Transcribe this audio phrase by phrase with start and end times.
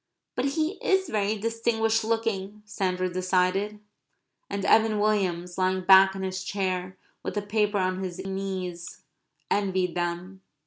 [0.33, 3.79] "But he is very distinguished looking," Sandra decided.
[4.49, 9.03] And Evan Williams, lying back in his chair with the paper on his knees,
[9.51, 10.41] envied them.